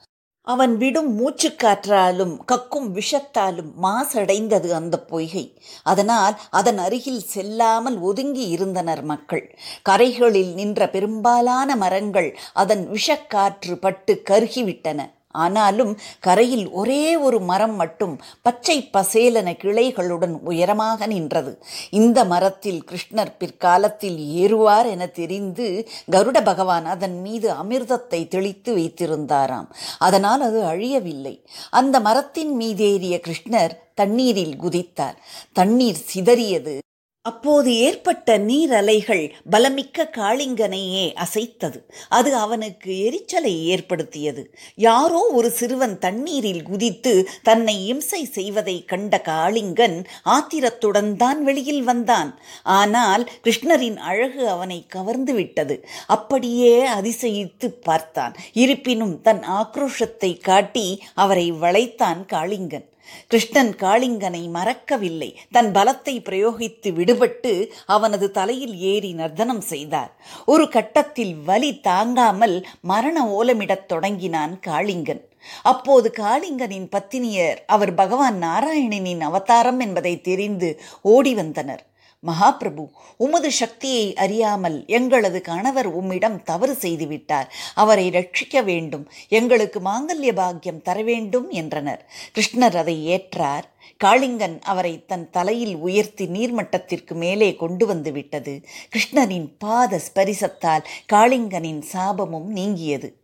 அவன் 0.45 0.77
விடும் 0.77 1.09
மூச்சுக்காற்றாலும் 1.19 2.38
கக்கும் 2.51 2.89
விஷத்தாலும் 2.95 3.71
மாசடைந்தது 3.81 4.69
அந்த 4.69 5.00
பொய்கை. 5.00 5.62
அதனால் 5.83 6.39
அதன் 6.50 6.77
அருகில் 6.77 7.21
செல்லாமல் 7.21 8.00
ஒதுங்கி 8.00 8.47
இருந்தனர் 8.47 9.03
மக்கள். 9.03 9.55
கரைகளில் 9.89 10.53
நின்ற 10.53 10.89
பெரும்பாலான 10.89 11.75
மரங்கள் 11.75 12.38
அதன் 12.53 12.89
விஷக்காற்று 12.91 13.75
பட்டு 13.75 14.21
கருகிவிட்டன. 14.29 15.00
ஆனாலும் 15.33 15.99
கரையில் 16.19 16.69
ஒரே 16.69 17.15
ஒரு 17.15 17.39
மரம் 17.39 17.75
மட்டும் 17.75 18.21
பச்சை 18.41 18.89
பசேலன 18.93 19.53
கிளைகளுடன் 19.63 20.39
உயரமாக 20.43 21.05
நின்றது. 21.05 21.63
இந்த 21.89 22.25
மரத்தில் 22.25 22.83
கிருஷ்ணர் 22.91 23.33
பிற்காலத்தில் 23.37 24.17
ஏறுவார் 24.17 24.89
என 24.89 25.07
தெரிந்து 25.07 25.87
கருட 26.11 26.43
பகவான் 26.43 26.85
அதன் 26.85 27.21
மீது 27.21 27.51
அமிர்தத்தை 27.51 28.27
தெளித்து 28.27 28.75
வைத்திருந்தாராம். 28.77 29.69
அதனால் 29.99 30.41
அது 30.41 30.61
அழியவில்லை. 30.63 31.35
அந்த 31.69 31.99
மரத்தின் 31.99 32.59
மீதேறிய 32.59 33.21
கிருஷ்ணர் 33.27 33.75
தண்ணீரில் 33.95 34.55
குதித்தார். 34.61 35.17
தண்ணீர் 35.53 36.01
சிதறியது 36.13 36.81
அப்போது 37.25 37.75
ஏற்பட்ட 37.75 38.38
நீரலைகள் 38.38 39.22
பலமிக்க 39.51 40.06
காளிங்கனையே 40.18 41.06
அசைத்தது. 41.25 41.80
அது 42.10 42.36
அவனுக்கு 42.36 42.89
எரிச்சலை 42.98 43.65
ஏற்படுத்தியது. 43.65 44.53
யாரோ 44.75 45.22
ஒரு 45.34 45.51
சிறுவன் 45.51 46.00
தண்ணீரில் 46.00 46.63
குதித்து 46.63 47.13
தன்னை 47.44 47.88
இம்சை 47.88 48.22
செய்வதை 48.25 48.86
கண்ட 48.86 49.22
காளிங்கன் 49.25 49.98
ஆத்திரத்துடன் 50.24 51.15
தான் 51.15 51.44
வெளியில் 51.44 51.84
வந்தான். 51.84 52.39
ஆனால் 52.63 53.30
கிருஷ்ணரின் 53.44 53.98
அழகு 53.98 54.50
அவனை 54.50 54.86
கவர்ந்து 54.88 55.34
விட்டது. 55.34 55.86
அப்படியே 56.08 56.75
அதிசயித்து 56.88 57.70
பார்த்தான். 57.82 58.36
இருப்பினும் 58.53 59.22
தன் 59.22 59.44
ஆக்ரோஷத்தை 59.60 60.39
காட்டி 60.42 60.88
அவரை 61.13 61.51
வளைத்தான் 61.51 62.24
காளிங்கன். 62.34 62.88
கிருஷ்ணன் 63.27 63.75
காளிங்கனை 63.75 64.50
மறக்கவில்லை. 64.50 65.39
தன் 65.51 65.72
பலத்தை 65.72 66.15
பிரயோகித்து 66.29 66.89
விடுபட்டு 66.91 67.70
அவனது 67.86 68.32
தலையில் 68.32 68.79
ஏறி 68.79 69.13
நர்த்தனம் 69.13 69.62
செய்தார். 69.62 70.12
ஒரு 70.46 70.70
கட்டத்தில் 70.70 71.36
வலி 71.36 71.79
தாங்காமல் 71.79 72.67
மரண 72.82 73.25
ஓலமிடத் 73.25 73.86
தொடங்கினான் 73.86 74.60
காளிங்கன். 74.67 75.24
அப்போது 75.63 76.13
காளிங்கனின் 76.20 76.88
பத்தினியர் 76.91 77.58
அவர் 77.65 77.93
பகவான் 77.93 78.41
நாராயணனின் 78.41 79.22
அவதாரம் 79.22 79.79
என்பதை 79.79 80.22
தெரிந்து 80.22 80.82
ஓடி 81.01 81.34
வந்தனர். 81.34 81.84
மகாபிரபு 82.25 82.89
உமது 83.18 83.51
சக்தியை 83.51 84.15
அறியாமல் 84.15 84.86
எங்களது 84.88 85.42
கணவர் 85.42 85.86
உம்மிடம் 85.86 86.44
தவறு 86.44 86.77
செய்துவிட்டார். 86.82 87.50
அவரை 87.75 88.10
ரட்சிக்க 88.10 88.63
வேண்டும் 88.63 89.10
எங்களுக்கு 89.27 89.80
மாங்கல்ய 89.80 90.34
பாக்கியம் 90.34 90.82
தர 90.82 91.01
வேண்டும் 91.01 91.50
என்றனர். 91.50 92.10
கிருஷ்ணர் 92.36 92.75
அதை 92.75 92.96
ஏற்றார். 93.08 93.63
காளிங்கன் 94.03 94.62
அவரை 94.62 95.06
தன் 95.06 95.30
தலையில் 95.30 95.75
உயர்த்தி 95.75 96.25
நீர்மட்டத்திற்கு 96.27 97.13
மேலே 97.13 97.56
கொண்டு 97.56 97.86
வந்து 97.86 98.12
விட்டது. 98.12 98.65
கிருஷ்ணரின் 98.89 99.50
பாத 99.58 100.00
ஸ்பரிசத்தால் 100.00 100.84
காளிங்கனின் 101.13 101.84
சாபமும் 101.94 102.50
நீங்கியது. 102.60 103.23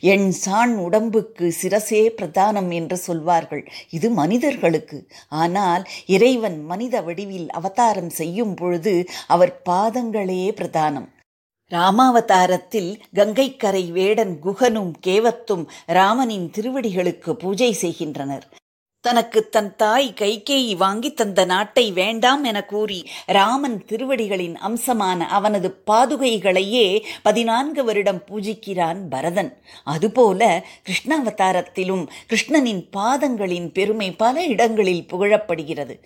என் 0.00 0.32
சாண் 0.46 0.74
உடம்புக்கு 0.76 1.52
சிரசே 1.62 2.02
பிரதானம் 2.08 2.70
என்று 2.72 2.96
சொல்வார்கள். 2.96 3.68
இது 3.90 4.10
மனிதர்களுக்கு. 4.10 5.08
ஆனால் 5.28 5.84
இறைவன் 6.06 6.64
மனித 6.64 7.00
வடிவில் 7.00 7.50
அவதாரம் 7.50 8.10
செய்யும் 8.10 8.54
பொழுது 8.54 9.08
அவர் 9.26 9.62
பாதங்களே 9.68 10.42
பிரதானம். 10.60 11.08
ராமாவதாரத்தில் 11.70 13.00
கங்கைக்கரை 13.14 13.92
வேடன் 13.92 14.38
குகனும் 14.42 14.92
கேவத்தும் 15.06 15.64
ராமனின் 15.86 16.50
திருவடிகளுக்கு 16.50 17.32
பூஜை 17.32 17.72
செய்கின்றனர். 17.72 18.46
தனக்கு 19.08 19.40
தன் 19.48 19.76
தாய் 19.76 20.08
கைகேயி 20.20 20.76
வாங்கி 20.76 21.10
தந்த 21.12 21.44
நாட்டை 21.44 21.84
வேண்டாம் 21.92 22.44
என 22.44 22.58
கூறி 22.64 22.98
ராமன் 23.26 23.78
திருவடிகளின் 23.88 24.56
அம்சமான 24.68 25.26
அவனது 25.38 25.68
பாதுகைகளையே 25.90 26.86
பதினான்கு 27.22 27.84
வருடம் 27.84 28.22
பூஜிக்கிறான் 28.24 29.00
பரதன். 29.08 29.50
அதுபோல 29.84 30.66
கிருஷ்ணாவதாரத்திலும் 30.86 32.04
கிருஷ்ணனின் 32.30 32.84
பாதங்களின் 32.96 33.68
பெருமை 33.72 34.10
பல 34.12 34.44
இடங்களில் 34.44 35.06
புகழப்படுகிறது. 35.12 35.96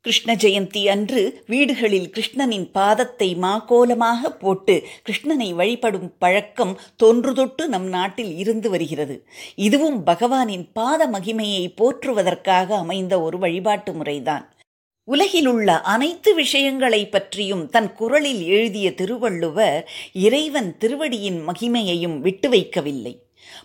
கிருஷ்ண 0.00 0.34
ஜெயந்தி 0.34 0.88
அன்று 0.88 1.42
வீடுகளில் 1.46 2.10
கிருஷ்ணனின் 2.10 2.70
பாதத்தை 2.74 3.34
மாக்கோலமாக 3.34 4.30
போட்டு 4.38 4.86
கிருஷ்ணனை 5.06 5.54
வழிபடும் 5.54 6.12
பழக்கம் 6.18 6.80
தொன்றுதொட்டு 7.02 7.66
நம் 7.66 7.88
நாட்டில் 7.88 8.36
இருந்து 8.36 8.70
வருகிறது. 8.70 9.26
இதுவும் 9.54 10.06
பகவானின் 10.06 10.64
பாத 10.72 11.06
மகிமையை 11.06 11.74
போற்றுவதற்காக 11.76 12.76
அமைந்த 12.76 13.22
ஒரு 13.22 13.38
வழிபாட்டு 13.38 13.92
முறைதான். 13.92 14.56
உலகிலுள்ள 15.04 15.80
அனைத்து 15.80 16.34
விஷயங்களை 16.34 17.06
பற்றியும் 17.06 17.68
தன் 17.68 17.92
குரலில் 17.92 18.46
எழுதிய 18.46 18.94
திருவள்ளுவர் 18.94 19.88
இறைவன் 20.12 20.76
திருவடியின் 20.78 21.48
மகிமையையும் 21.48 22.18
விட்டு 22.18 22.48
வைக்கவில்லை. 22.48 23.18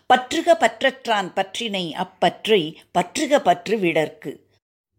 பற்றுக 0.08 0.58
பற்றற்றான் 0.60 1.30
பற்றினை 1.34 1.94
அப்பற்றை 1.94 2.80
பற்றுக 2.92 3.40
பற்று 3.42 3.78
விடற்கு. 3.78 4.43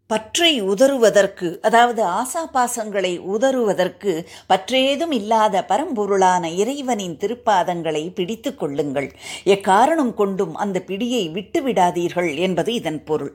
பற்றை 0.07 0.61
உதறுவதற்கு 0.61 1.59
அதாவது 1.61 2.05
ஆசாபாசங்களை 2.05 3.19
உதறுவதற்கு 3.19 4.27
பற்றேதும் 4.49 5.11
இல்லாத 5.11 5.65
பரம்பொருளான 5.69 6.53
இறைவனின் 6.55 7.17
திருப்பாதங்களை 7.17 8.13
பிடித்து 8.13 8.55
கொள்ளுங்கள். 8.55 9.11
எக்காரணம் 9.45 10.13
கொண்டும் 10.13 10.55
அந்த 10.55 10.83
பிடியை 10.87 11.23
விட்டுவிடாதீர்கள் 11.29 12.37
என்பது 12.37 12.73
இதன் 12.73 13.03
பொருள். 13.03 13.33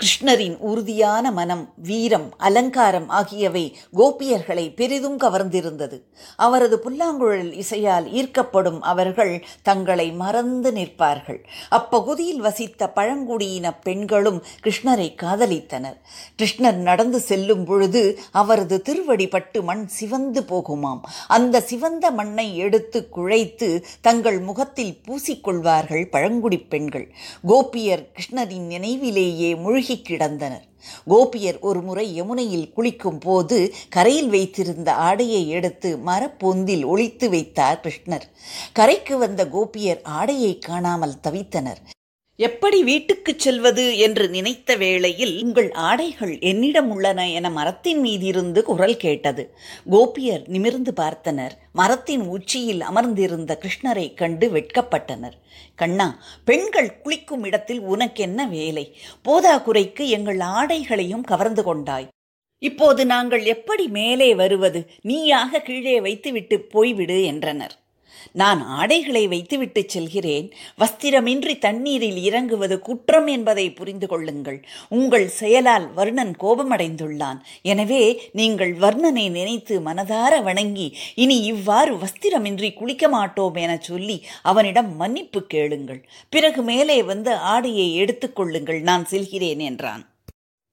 கிருஷ்ணரின் 0.00 0.56
உறுதியான 0.58 1.30
மனம் 1.30 1.72
வீரம் 1.76 2.34
அலங்காரம் 2.36 3.08
ஆகியவை 3.08 3.76
கோபியர்களை 3.96 4.74
பெரிதும் 4.74 5.18
கவர்ந்திருந்தது. 5.20 6.00
அவரது 6.36 6.78
புல்லாங்குழல் 6.78 7.52
இசையால் 7.52 8.06
ஈர்க்கப்படும் 8.12 8.78
அவர்கள் 8.80 9.44
தங்களை 9.62 10.12
மறந்து 10.12 10.72
நிற்பார்கள். 10.72 11.40
அப்பகுதியில் 11.68 12.40
வசித்த 12.40 12.88
பழங்குடியின 12.88 13.72
பெண்களும் 13.74 14.42
கிருஷ்ணரை 14.64 15.08
காதலித்தனர். 15.22 15.96
கிருஷ்ணர் 16.38 16.80
நடந்து 16.90 17.20
செல்லும் 17.20 17.64
பொழுது 17.64 18.18
அவரது 18.32 18.82
திருவடி 18.82 19.28
பட்டு 19.28 19.62
மண் 19.62 19.86
சிவந்து 19.86 20.42
போகுமாம். 20.42 21.00
அந்த 21.28 21.60
சிவந்த 21.60 22.10
மண்ணை 22.10 22.56
எடுத்து 22.56 23.08
குழைத்து 23.16 23.82
தங்கள் 24.00 24.40
முகத்தில் 24.40 25.00
பூசிக்கொள்வார்கள் 25.06 26.10
பழங்குடி 26.10 26.58
பெண்கள். 26.58 27.08
கோபியர் 27.46 28.06
கிருஷ்ணரின் 28.12 28.66
நினைவிலேயே 28.66 29.54
மூழ்கி 29.54 29.85
கிடந்தனர். 29.94 30.64
கோபியர் 31.08 31.58
ஒரு 31.58 31.80
முறை 31.80 32.22
யமுனையில் 32.22 32.72
குளிக்கும் 32.72 33.18
போது 33.18 33.74
கரையில் 33.88 34.28
வைத்திருந்த 34.28 34.94
ஆடையை 34.94 35.48
எடுத்து 35.48 35.96
மரப்பொந்தில் 36.06 36.84
ஒளித்து 36.84 37.30
வைத்தார் 37.30 37.80
கிருஷ்ணர். 37.84 38.26
கரைக்கு 38.72 39.18
வந்த 39.18 39.44
கோபியர் 39.46 40.02
ஆடையை 40.02 40.58
காணாமல் 40.58 41.20
தவித்தனர். 41.22 41.80
எப்படி 42.38 42.84
வீட்டுக்குச் 42.84 43.38
செல்வது 43.38 43.98
என்று 43.98 44.28
நினைத்த 44.28 44.76
வேளையில் 44.76 45.44
உங்கள் 45.44 45.72
ஆடைகள் 45.72 46.38
என்னிடம் 46.38 46.90
உள்ளன 46.90 47.30
என 47.30 47.50
மரத்தின் 47.50 48.04
மீதிருந்து 48.04 48.62
குரல் 48.62 48.96
கேட்டது. 48.96 49.56
கோபியர் 49.90 50.48
நிமிர்ந்து 50.48 50.92
பார்த்தனர். 50.96 51.50
மரத்தின் 51.72 52.20
உச்சியில் 52.20 52.80
அமர்ந்திருந்த 52.80 53.58
கிருஷ்ணரை 53.60 54.14
கண்டு 54.14 54.50
வெட்கப்பட்டனர். 54.50 55.32
கண்ணா 55.74 56.22
பெண்கள் 56.44 57.00
குளிக்கும் 57.02 57.44
இடத்தில் 57.44 57.80
உனக்கென்ன 57.80 58.46
வேலை? 58.46 58.96
போதாக்குறைக்கு 59.24 60.06
எங்கள் 60.06 60.38
ஆடைகளையும் 60.38 61.24
கவர்ந்து 61.24 61.62
கொண்டாய். 61.62 62.08
இப்போது 62.58 63.06
நாங்கள் 63.06 63.44
எப்படி 63.44 63.88
மேலே 63.88 64.34
வருவது? 64.34 64.86
நீயாக 65.00 65.60
கீழே 65.60 66.00
வைத்துவிட்டு 66.00 66.66
போய்விடு 66.74 67.24
என்றனர். 67.24 67.84
நான் 68.32 68.60
ஆடைகளை 68.62 69.28
வைத்துவிட்டு 69.28 69.84
செல்கிறேன். 69.86 70.52
வஸ்திரமின்றி 70.80 71.58
தண்ணீரில் 71.58 72.16
இறங்குவது 72.16 72.78
குற்றம் 72.78 73.26
என்பதை 73.26 73.70
புரிந்து 73.70 74.08
கொள்ளுங்கள். 74.08 74.64
உங்கள் 74.88 75.28
செயலால் 75.28 75.92
வர்ணன் 75.92 76.34
கோபமடைந்துள்ளான். 76.40 77.38
எனவே 77.62 78.02
நீங்கள் 78.32 78.74
வர்ணனை 78.74 79.30
நினைத்து 79.30 79.80
மனதார 79.80 80.42
வணங்கி 80.42 80.96
இனி 81.14 81.40
இவ்வாறு 81.40 81.94
வஸ்திரமின்றி 81.94 82.74
குளிக்க 82.74 83.08
மாட்டோம் 83.08 83.54
என 83.54 83.78
சொல்லி 83.80 84.24
அவனிடம் 84.42 84.96
மன்னிப்பு 84.96 85.42
கேளுங்கள். 85.46 86.02
பிறகு 86.28 86.62
மேலே 86.62 87.02
வந்து 87.02 87.34
ஆடையை 87.34 87.88
எடுத்துக்கொள்ளுங்கள் 87.96 88.80
நான் 88.80 89.04
செல்கிறேன் 89.04 89.58
என்றான். 89.58 90.04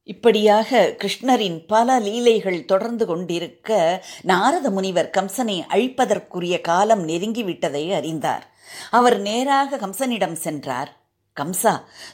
இப்படியாக 0.04 0.96
கிருஷ்ணரின் 0.98 1.66
பல 1.68 2.00
லீலைகள் 2.00 2.66
தொடர்ந்து 2.66 3.06
கொண்டிருக்க 3.06 4.04
நாரத 4.22 4.70
முனிவர் 4.70 5.10
கம்சனை 5.18 5.62
அழிப்பதற்குரிய 5.70 6.62
காலம் 6.62 7.08
நெருங்கிவிட்டதை 7.08 7.94
அறிந்தார். 7.94 8.52
அவர் 8.92 9.20
நேராக 9.20 9.78
கம்சனிடம் 9.78 10.36
சென்றார். 10.36 11.03
கம்சா 11.40 11.72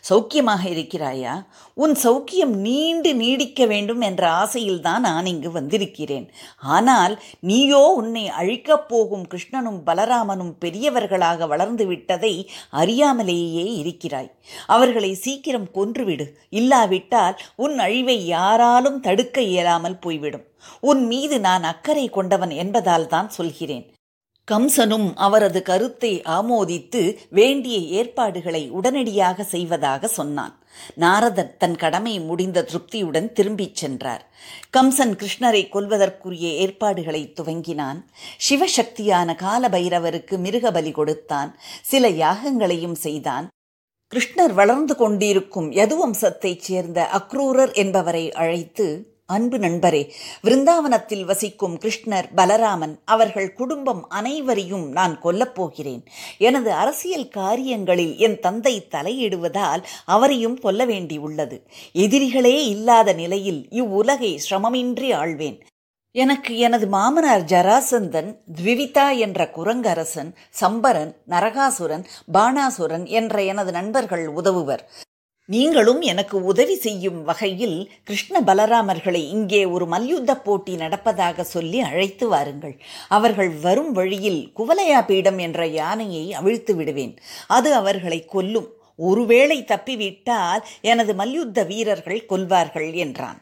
சௌக்கியமாக 0.10 0.64
இருக்கிறாயா? 0.74 1.46
உன் 1.74 1.96
சௌக்கியம் 2.04 2.54
நீண்டு 2.68 3.16
நீடிக்க 3.16 3.66
வேண்டும் 3.66 4.02
என்ற 4.02 4.30
ஆசையில்தான் 4.30 5.00
நான் 5.00 5.26
இங்கு 5.26 5.52
வந்திருக்கிறேன். 5.52 6.32
ஆனால் 6.58 7.22
நீயோ 7.40 7.82
உன்னை 7.96 8.30
அழிக்கப் 8.30 8.88
போகும் 8.88 9.28
கிருஷ்ணனும் 9.28 9.82
பலராமனும் 9.86 10.54
பெரியவர்களாக 10.60 11.48
வளர்ந்து 11.48 11.86
விட்டதை 11.86 12.50
அறியாமலேயே 12.72 13.68
இருக்கிறாய். 13.76 14.32
அவர்களை 14.68 15.14
சீக்கிரம் 15.14 15.70
கொன்றுவிடு. 15.74 16.28
இல்லாவிட்டால் 16.50 17.38
உன் 17.56 17.80
அழிவை 17.80 18.26
யாராலும் 18.26 19.00
தடுக்க 19.00 19.42
இயலாமல் 19.42 20.00
போய்விடும். 20.00 20.46
உன் 20.80 21.06
மீது 21.06 21.40
நான் 21.40 21.64
அக்கறை 21.64 22.10
கொண்டவன் 22.10 22.50
என்பதால் 22.50 23.08
தான் 23.08 23.30
சொல்கிறேன். 23.30 23.86
கம்சனும் 24.52 25.12
அவரது 25.16 25.62
கருத்தை 25.62 26.22
ஆமோதித்து 26.22 27.16
வேண்டிய 27.30 27.78
ஏற்பாடுகளை 27.78 28.70
உடனடியாக 28.70 29.44
செய்வதாக 29.44 30.08
சொன்னான். 30.08 30.58
நாரதர் 30.96 31.58
தன் 31.58 31.76
கடமை 31.76 32.20
முடிந்த 32.20 32.68
திருப்தியுடன் 32.72 33.32
திரும்பிச் 33.32 33.76
சென்றார். 33.76 34.30
கம்சன் 34.78 35.16
கிருஷ்ணரை 35.16 35.70
கொல்வதற்குரிய 35.70 36.50
ஏற்பாடுகளை 36.54 37.34
துவங்கினான். 37.42 38.06
சிவசக்தியான 38.50 39.36
காலபைரவருக்கு 39.36 40.38
மிருகபலி 40.38 40.92
கொடுத்தான். 40.92 41.58
சில 41.82 42.10
யாகங்களையும் 42.10 42.96
செய்தான். 42.96 43.48
கிருஷ்ணர் 44.16 44.54
வளர்ந்து 44.54 44.96
கொண்டிருக்கும் 44.96 45.72
யதுவம்சத்தைச் 45.72 46.60
சேர்ந்த 46.60 47.10
அக்ரூரர் 47.14 47.74
என்பவரை 47.74 48.32
அழைத்து 48.32 49.09
அன்பு 49.30 49.58
நண்பரே 49.58 50.02
விருந்தாவனத்தில் 50.44 51.26
வசிக்கும் 51.26 51.76
கிருஷ்ணர் 51.78 52.28
பலராமன் 52.36 52.96
அவர்கள் 53.06 53.54
குடும்பம் 53.54 54.02
அனைவரையும் 54.10 54.86
நான் 54.90 55.16
கொல்லப்போகிறேன் 55.24 56.04
எனது 56.38 56.72
அரசியல் 56.74 57.28
காரியங்களில் 57.28 58.18
என் 58.18 58.40
தந்தை 58.40 58.76
தலையிடுவதால் 58.92 59.84
அவரையும் 60.06 60.58
கொல்ல 60.60 60.86
வேண்டியுள்ளது. 60.86 61.58
எதிரிகளே 61.94 62.56
இல்லாத 62.74 63.14
நிலையில் 63.14 63.62
இவ்வுலகை 63.72 64.32
சிரமமின்றி 64.50 65.10
ஆள்வேன். 65.14 65.60
எனக்கு 66.16 66.58
எனது 66.58 66.86
மாமனார் 66.88 67.44
ஜராசந்தன் 67.44 68.30
த்விவிதா 68.58 69.18
என்ற 69.18 69.50
குரங்கரசன் 69.50 70.32
சம்பரன் 70.62 71.12
நரகாசுரன் 71.30 72.06
பாணாசுரன் 72.34 73.06
என்ற 73.20 73.44
எனது 73.44 73.72
நண்பர்கள் 73.72 74.26
உதவுவர். 74.28 74.84
நீங்களும் 75.54 76.02
எனக்கு 76.02 76.44
உதவி 76.44 76.76
செய்யும் 76.76 77.24
வகையில் 77.24 77.78
கிருஷ்ண 78.04 78.42
பலராமர்களை 78.42 79.22
இங்கே 79.36 79.66
ஒரு 79.66 79.86
மல்யுத்த 79.86 80.32
போட்டி 80.38 80.74
நடப்பதாக 80.76 81.42
சொல்லி 81.42 81.80
அழைத்து 81.80 82.28
வாருங்கள். 82.28 82.76
அவர்கள் 83.08 83.50
வரும் 83.50 83.92
வழியில் 83.92 84.42
குவலையா 84.58 85.00
பீடம் 85.06 85.38
என்ற 85.38 85.68
யானையை 85.68 86.34
அவிழ்த்து 86.34 86.76
விடுவேன். 86.76 87.16
அது 87.48 87.74
அவர்களை 87.74 88.20
கொல்லும். 88.26 88.70
ஒருவேளை 88.96 89.58
தப்பிவிட்டால் 89.68 90.64
எனது 90.82 91.16
மல்யுத்த 91.16 91.64
வீரர்கள் 91.64 92.26
கொல்வார்கள் 92.30 92.94
என்றான். 92.94 93.40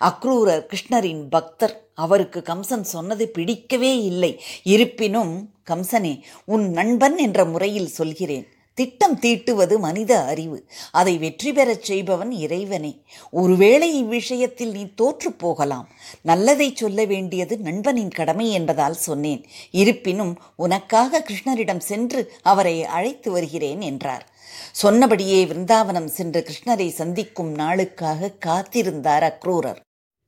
அக்ரூரர் 0.00 0.66
கிருஷ்ணரின் 0.66 1.24
பக்தர் 1.28 1.76
அவருக்கு 1.94 2.42
கம்சன் 2.46 2.86
சொன்னது 2.94 3.28
பிடிக்கவே 3.28 3.92
இல்லை. 4.02 4.32
இருப்பினும் 4.62 5.34
கம்சனே 5.70 6.14
உன் 6.44 6.66
நண்பன் 6.70 7.18
என்ற 7.18 7.44
முறையில் 7.44 7.94
சொல்கிறேன். 7.98 8.46
திட்டம் 8.74 9.18
தீட்டுவது 9.18 9.78
மனித 9.78 10.20
அறிவு. 10.20 10.66
அதை 10.92 11.18
வெற்றி 11.18 11.52
பெறச் 11.52 11.82
செய்பவன் 11.82 12.30
இறைவனே. 12.30 13.02
ஒருவேளை 13.30 14.04
இவ்விஷயத்தில் 14.04 14.70
நீ 14.70 14.88
தோற்று 14.94 15.32
போகலாம். 15.32 15.88
நல்லதை 16.22 16.72
சொல்ல 16.74 17.04
வேண்டியது 17.04 17.58
நண்பனின் 17.58 18.10
கடமை 18.10 18.50
என்பதால் 18.50 18.94
சொன்னேன். 18.94 19.44
இருப்பினும் 19.70 20.38
உனக்காக 20.56 21.24
கிருஷ்ணரிடம் 21.28 21.78
சென்று 21.78 22.32
அவரை 22.42 22.84
அழைத்து 22.84 23.30
வருகிறேன் 23.30 23.80
என்றார். 23.80 24.32
சொன்னபடியே 24.72 25.44
விருந்தாவனம் 25.44 26.06
சென்று 26.06 26.44
கிருஷ்ணரை 26.46 26.88
சந்திக்கும் 26.88 27.54
நாளுக்காக 27.54 28.30
காத்திருந்தார் 28.46 29.20
அக்ரூரர். 29.20 29.80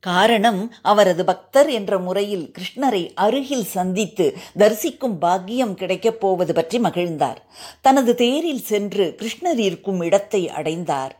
காரணம் 0.06 0.60
அவரது 0.82 1.22
பக்தர் 1.24 1.68
என்ற 1.68 1.98
முறையில் 1.98 2.46
கிருஷ்ணரை 2.56 3.02
அருகில் 3.14 3.68
சந்தித்து 3.76 4.26
தரிசிக்கும் 4.58 5.18
பாக்கியம் 5.18 5.74
கிடைக்கப் 5.74 6.20
போவது 6.20 6.52
பற்றி 6.54 6.78
மகிழ்ந்தார். 6.78 7.38
தனது 7.80 8.14
தேரில் 8.14 8.64
சென்று 8.70 9.06
கிருஷ்ணர் 9.20 9.62
இருக்கும் 9.68 10.00
இடத்தை 10.00 10.42
அடைந்தார். 10.50 11.14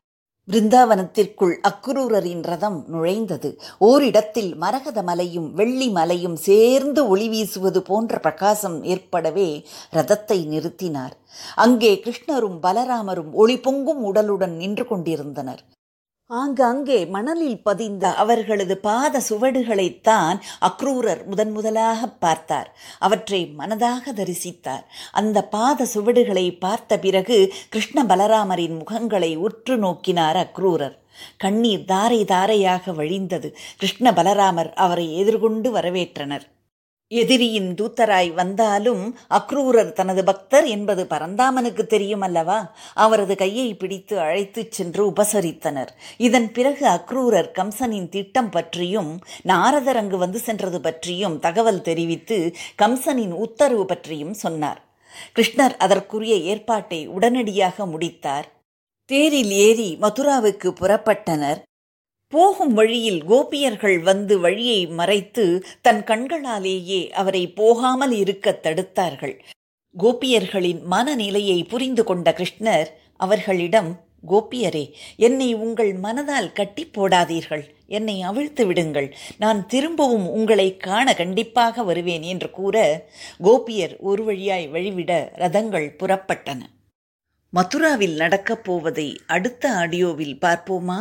பிருந்தாவனத்திற்குள் 0.48 1.54
அக்ரூரரின் 1.68 2.42
ரதம் 2.42 2.76
நுழைந்தது. 2.92 3.48
ஓரிடத்தில் 3.78 4.52
மரகத 4.54 4.98
மலையும் 5.02 5.48
வெள்ளி 5.54 5.88
மலையும் 5.90 6.36
சேர்ந்து 6.36 7.02
ஒளி 7.08 7.26
வீசுவது 7.28 7.80
போன்ற 7.82 8.18
பிரகாசம் 8.18 8.78
ஏற்படவே 8.84 9.48
ரதத்தை 9.92 10.38
நிறுத்தினார். 10.52 11.16
அங்கே 11.64 11.92
கிருஷ்ணரும் 12.04 12.58
பலராமரும் 12.62 13.32
ஒளி 13.32 13.56
பொங்கும் 13.58 14.04
உடலுடன் 14.10 14.54
நின்று 14.62 14.86
கொண்டிருந்தனர். 14.86 15.62
ஆங்காங்கே 16.28 17.06
மணலில் 17.06 17.62
பதிந்த 17.62 18.14
அவர்களது 18.14 18.76
பாத 18.76 19.20
சுவடுகளைத்தான் 19.28 20.38
அக்ரூரர் 20.60 21.24
முதன் 21.24 21.50
முதலாக 21.50 22.06
பார்த்தார். 22.06 22.76
அவற்றை 22.98 23.54
மனதாக 23.58 24.12
தரிசித்தார். 24.14 24.84
அந்த 25.12 25.44
பாத 25.44 25.86
சுவடுகளை 25.94 26.58
பார்த்த 26.58 26.98
பிறகு 26.98 27.52
கிருஷ்ண 27.68 28.04
பலராமரின் 28.04 28.82
முகங்களை 28.82 29.36
உற்று 29.36 29.76
நோக்கினார் 29.76 30.36
அக்ரூரர். 30.36 30.96
கண்ணீர் 31.36 31.84
தாரை 31.84 32.24
தாரையாக 32.24 32.92
வழிந்தது. 32.92 33.50
கிருஷ்ண 33.78 34.10
பலராமர் 34.10 34.72
அவரை 34.74 35.16
எதிர்கொண்டு 35.16 35.70
வரவேற்றனர். 35.72 36.46
எதிரியின் 37.08 37.74
தூத்தராய் 37.74 38.32
வந்தாலும் 38.34 39.18
அக்ரூரர் 39.30 39.92
தனது 39.92 40.24
பக்தர் 40.24 40.66
என்பது 40.66 41.06
பரந்தாமனுக்கு 41.10 41.86
தெரியும் 41.86 42.20
அல்லவா 42.20 42.74
அவரது 42.94 43.36
கையை 43.36 43.74
பிடித்து 43.74 44.18
அழைத்துச் 44.18 44.72
சென்று 44.72 45.10
உபசரித்தனர். 45.10 45.88
இதன் 46.16 46.52
பிறகு 46.52 46.86
அக்ரூரர் 46.86 47.50
கம்சனின் 47.50 48.08
திட்டம் 48.08 48.50
பற்றியும் 48.50 49.20
நாரதர் 49.42 49.96
அங்கு 49.96 50.16
வந்து 50.16 50.38
சென்றது 50.38 50.80
பற்றியும் 50.80 51.38
தகவல் 51.38 51.82
தெரிவித்து 51.82 52.54
கம்சனின் 52.82 53.32
உத்தரவு 53.32 53.86
பற்றியும் 53.86 54.34
சொன்னார். 54.34 54.82
கிருஷ்ணர் 55.36 55.76
அதற்குரிய 55.76 56.34
ஏற்பாட்டை 56.34 57.06
உடனடியாக 57.06 57.86
முடித்தார். 57.86 58.52
தேரில் 59.04 59.50
ஏறி 59.50 59.98
மதுராவுக்கு 60.00 60.68
புறப்பட்டனர். 60.80 61.62
போகும் 62.28 62.74
வழியில் 62.74 63.24
கோபியர்கள் 63.24 63.98
வந்து 63.98 64.40
வழியை 64.40 64.86
மறைத்து 64.86 65.64
தன் 65.80 66.02
கண்களாலேயே 66.02 67.10
அவரை 67.10 67.52
போகாமல் 67.52 68.12
இருக்க 68.12 68.58
தடுத்தார்கள். 68.62 69.38
கோபியர்களின் 69.98 70.82
மனநிலையை 70.82 71.64
புரிந்து 71.64 72.04
கொண்ட 72.04 72.34
கிருஷ்ணர் 72.38 72.86
அவர்களிடம் 73.16 74.04
கோபியரே 74.28 74.92
என்னை 75.16 75.54
உங்கள் 75.54 75.92
மனதால் 75.96 76.52
கட்டி 76.52 76.90
போடாதீர்கள். 76.94 77.64
என்னை 77.86 78.22
அவிழ்த்து 78.22 78.66
விடுங்கள். 78.66 79.16
நான் 79.38 79.66
திரும்பவும் 79.66 80.28
உங்களை 80.28 80.76
காண 80.76 81.14
கண்டிப்பாக 81.14 81.82
வருவேன் 81.82 82.22
என்று 82.22 82.50
கூற 82.50 83.06
கோபியர் 83.44 83.96
ஒரு 83.98 84.24
வழியாய் 84.24 84.68
வழிவிட 84.68 85.12
ரதங்கள் 85.36 85.88
புறப்பட்டன. 85.98 86.60
மதுராவில் 87.52 88.14
நடக்கப் 88.14 88.64
போவதை 88.64 89.20
அடுத்த 89.26 89.70
ஆடியோவில் 89.70 90.38
பார்ப்போமா? 90.40 90.98